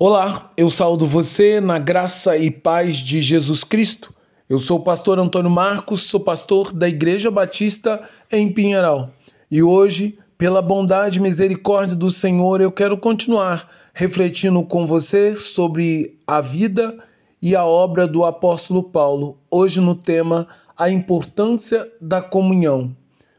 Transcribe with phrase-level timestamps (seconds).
[0.00, 4.14] Olá, eu saúdo você na graça e paz de Jesus Cristo.
[4.48, 9.10] Eu sou o pastor Antônio Marcos, sou pastor da Igreja Batista em Pinheiral.
[9.50, 16.16] E hoje, pela bondade e misericórdia do Senhor, eu quero continuar refletindo com você sobre
[16.24, 16.96] a vida
[17.42, 20.46] e a obra do apóstolo Paulo, hoje no tema
[20.78, 22.94] A importância da comunhão.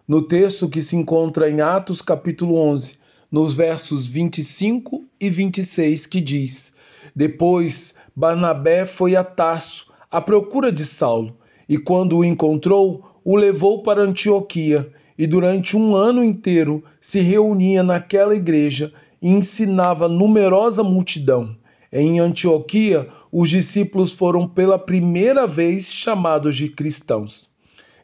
[0.06, 2.99] No texto que se encontra em Atos capítulo 11,
[3.32, 6.74] nos versos 25 e 26, que diz:
[7.16, 11.38] Depois Barnabé foi a Tarso à procura de Saulo,
[11.68, 17.84] e quando o encontrou, o levou para Antioquia, e durante um ano inteiro se reunia
[17.84, 21.56] naquela igreja e ensinava numerosa multidão.
[21.92, 27.50] Em Antioquia, os discípulos foram pela primeira vez chamados de cristãos.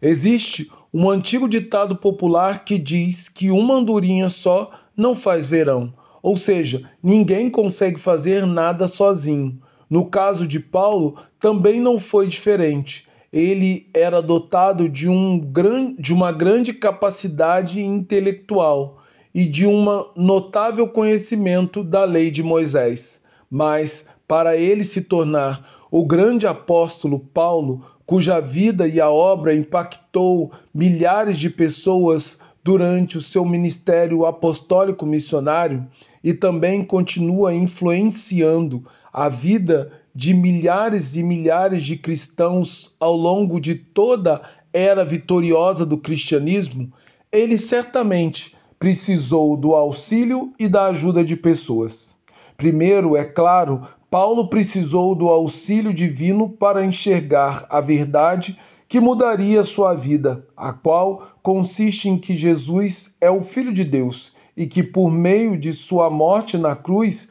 [0.02, 5.94] Existe um antigo ditado popular que diz que uma andorinha só não faz verão.
[6.22, 9.60] Ou seja, ninguém consegue fazer nada sozinho.
[9.90, 13.08] No caso de Paulo, também não foi diferente.
[13.32, 18.98] Ele era dotado de, um gran, de uma grande capacidade intelectual
[19.34, 23.22] e de um notável conhecimento da lei de Moisés.
[23.52, 30.52] Mas, para ele se tornar o grande apóstolo Paulo, cuja vida e a obra impactou
[30.74, 35.86] milhares de pessoas durante o seu ministério apostólico missionário
[36.24, 38.84] e também continua influenciando
[39.14, 44.42] a vida de milhares e milhares de cristãos ao longo de toda a
[44.76, 46.92] era vitoriosa do cristianismo,
[47.32, 52.14] ele certamente precisou do auxílio e da ajuda de pessoas.
[52.58, 59.94] Primeiro, é claro, Paulo precisou do auxílio divino para enxergar a verdade que mudaria sua
[59.94, 65.12] vida, a qual consiste em que Jesus é o Filho de Deus e que, por
[65.12, 67.30] meio de sua morte na cruz,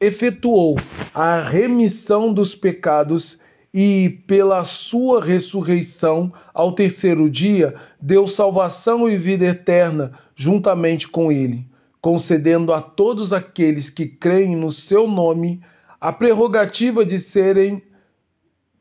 [0.00, 0.76] efetuou
[1.12, 3.38] a remissão dos pecados
[3.72, 11.66] e, pela sua ressurreição ao terceiro dia, deu salvação e vida eterna juntamente com ele,
[12.00, 15.62] concedendo a todos aqueles que creem no seu nome
[16.00, 17.82] a prerrogativa de serem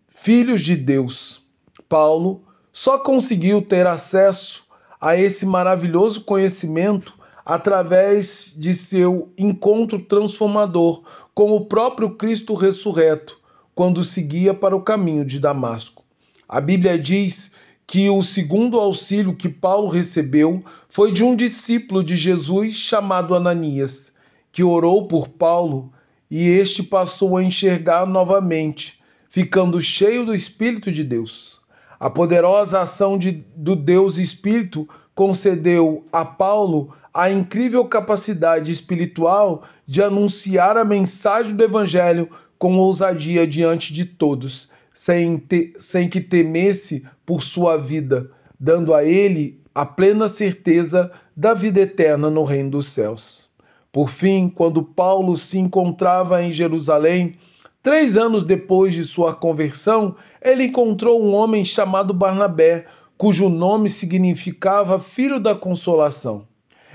[0.08, 1.44] filhos de Deus.
[1.88, 4.64] Paulo só conseguiu ter acesso
[5.02, 11.04] a esse maravilhoso conhecimento através de seu encontro transformador
[11.34, 13.40] com o próprio Cristo ressurreto,
[13.74, 16.04] quando seguia para o caminho de Damasco.
[16.48, 17.52] A Bíblia diz
[17.90, 24.14] que o segundo auxílio que Paulo recebeu foi de um discípulo de Jesus chamado Ananias,
[24.52, 25.92] que orou por Paulo
[26.30, 31.62] e este passou a enxergar novamente, ficando cheio do Espírito de Deus.
[32.00, 40.04] A poderosa ação de, do Deus Espírito concedeu a Paulo a incrível capacidade espiritual de
[40.04, 42.30] anunciar a mensagem do Evangelho
[42.60, 48.30] com ousadia diante de todos, sem, te, sem que temesse por sua vida,
[48.60, 53.50] dando a ele a plena certeza da vida eterna no reino dos céus.
[53.94, 57.38] Por fim, quando Paulo se encontrava em Jerusalém,
[57.82, 62.86] Três anos depois de sua conversão, ele encontrou um homem chamado Barnabé,
[63.18, 66.46] cujo nome significava Filho da Consolação.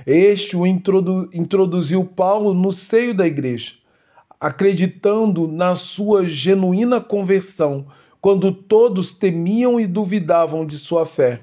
[0.07, 3.73] Este o introdu introduziu Paulo no seio da igreja,
[4.45, 7.87] acreditando na sua genuína conversão,
[8.21, 11.41] quando todos temiam e duvidavam de sua fé.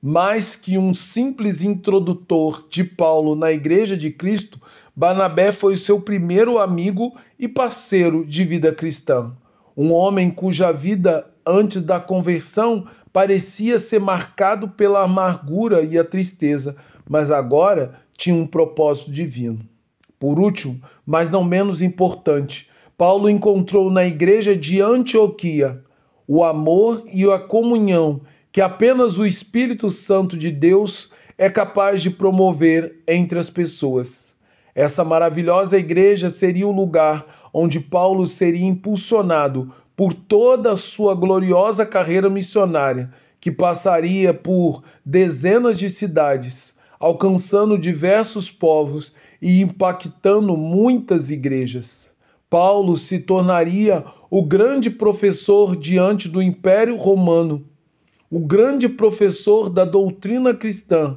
[0.00, 4.58] Mais que um simples introdutor de Paulo na Igreja de Cristo,
[4.96, 9.30] Barnabé foi seu primeiro amigo e parceiro de vida cristã.
[9.76, 16.74] Um homem cuja vida antes da conversão parecia ser marcado pela amargura e a tristeza,
[17.06, 19.60] mas agora tinha um propósito divino.
[20.18, 25.82] Por último, mas não menos importante, Paulo encontrou na igreja de Antioquia
[26.26, 28.20] o amor e a comunhão
[28.50, 34.36] que apenas o Espírito Santo de Deus é capaz de promover entre as pessoas.
[34.74, 41.86] Essa maravilhosa igreja seria o lugar onde Paulo seria impulsionado por toda a sua gloriosa
[41.86, 43.10] carreira missionária,
[43.40, 52.14] que passaria por dezenas de cidades, alcançando diversos povos e impactando muitas igrejas.
[52.50, 57.64] Paulo se tornaria o grande professor diante do Império Romano
[58.30, 61.16] o grande professor da doutrina cristã,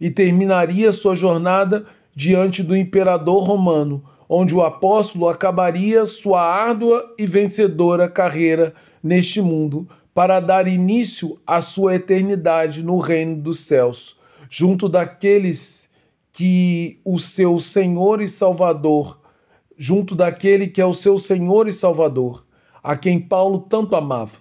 [0.00, 1.84] e terminaria sua jornada
[2.14, 9.88] diante do imperador romano, onde o apóstolo acabaria sua árdua e vencedora carreira neste mundo
[10.14, 14.16] para dar início à sua eternidade no reino dos céus,
[14.48, 15.90] junto daqueles
[16.32, 19.22] que o seu Senhor e Salvador
[19.76, 22.46] junto daquele que é o seu Senhor e Salvador,
[22.82, 24.36] a quem Paulo tanto amava.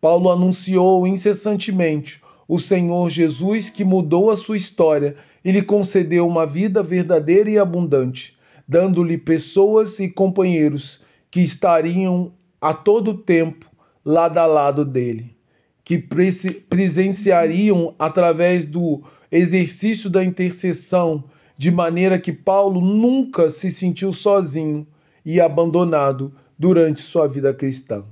[0.00, 6.46] Paulo anunciou incessantemente o Senhor Jesus que mudou a sua história e lhe concedeu uma
[6.46, 8.36] vida verdadeira e abundante,
[8.68, 13.66] dando-lhe pessoas e companheiros que estariam a todo tempo
[14.04, 15.36] lado a lado dele,
[15.84, 21.24] que presenciariam através do exercício da intercessão,
[21.56, 24.86] de maneira que Paulo nunca se sentiu sozinho
[25.24, 28.04] e abandonado durante sua vida cristã.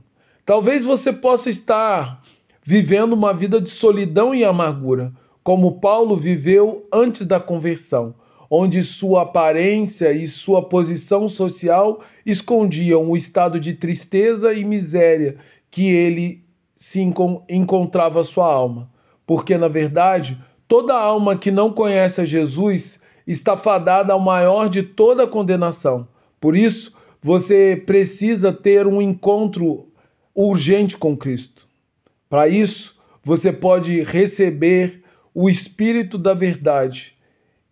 [0.45, 2.23] Talvez você possa estar
[2.63, 5.13] vivendo uma vida de solidão e amargura,
[5.43, 8.15] como Paulo viveu antes da conversão,
[8.51, 15.37] onde sua aparência e sua posição social escondiam o estado de tristeza e miséria
[15.71, 16.45] que ele
[16.75, 17.01] se
[17.49, 18.91] encontrava sua alma.
[19.27, 20.39] Porque, na verdade,
[20.69, 26.07] toda alma que não conhece a Jesus está fadada ao maior de toda condenação.
[26.41, 29.89] Por isso, você precisa ter um encontro
[30.35, 31.67] urgente com Cristo.
[32.29, 35.03] Para isso, você pode receber
[35.33, 37.17] o Espírito da Verdade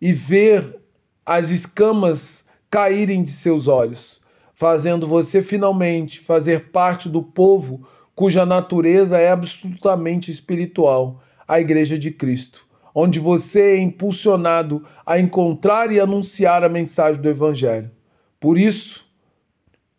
[0.01, 0.79] e ver
[1.25, 4.19] as escamas caírem de seus olhos,
[4.53, 12.11] fazendo você finalmente fazer parte do povo cuja natureza é absolutamente espiritual, a Igreja de
[12.11, 17.89] Cristo, onde você é impulsionado a encontrar e anunciar a mensagem do Evangelho.
[18.39, 19.05] Por isso,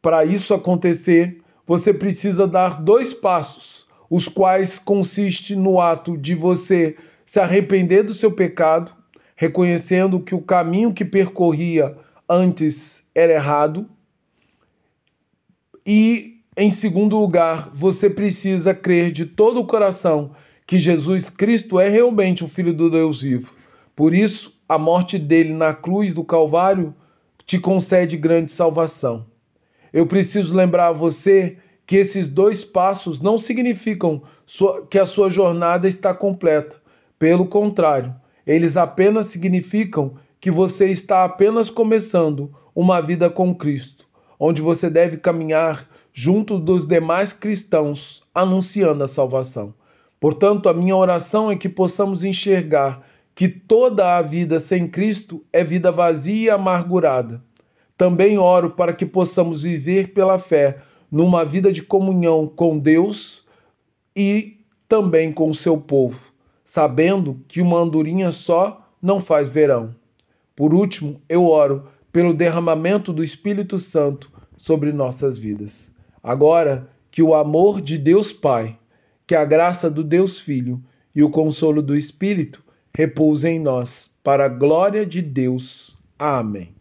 [0.01, 6.97] para isso acontecer, você precisa dar dois passos, os quais consiste no ato de você
[7.25, 8.93] se arrepender do seu pecado,
[9.35, 11.97] reconhecendo que o caminho que percorria
[12.29, 13.89] antes era errado,
[15.87, 20.31] e em segundo lugar, você precisa crer de todo o coração
[20.67, 23.55] que Jesus Cristo é realmente o Filho do Deus vivo.
[23.95, 26.95] Por isso, a morte dele na cruz do Calvário
[27.47, 29.27] te concede grande salvação.
[29.93, 34.23] Eu preciso lembrar a você que esses dois passos não significam
[34.91, 36.77] que a sua jornada está completa.
[37.19, 38.15] Pelo contrário,
[38.47, 44.07] eles apenas significam que você está apenas começando uma vida com Cristo,
[44.39, 49.75] onde você deve caminhar junto dos demais cristãos, anunciando a salvação.
[50.25, 55.63] Portanto, a minha oração é que possamos enxergar que toda a vida sem Cristo é
[55.63, 57.45] vida vazia e amargurada.
[57.95, 60.79] Também oro para que possamos viver pela fé
[61.13, 63.45] numa vida de comunhão com Deus
[64.17, 64.57] e
[64.89, 66.19] também com o seu povo,
[66.65, 69.95] sabendo que uma andorinha só não faz verão.
[70.57, 75.93] Por último, eu oro pelo derramamento do Espírito Santo sobre nossas vidas.
[76.23, 78.79] Agora que o amor de Deus Pai,
[79.27, 80.83] que a graça do Deus Filho
[81.15, 82.63] e o consolo do Espírito
[82.97, 85.99] repousem em nós, para a glória de Deus.
[86.19, 86.73] Amém.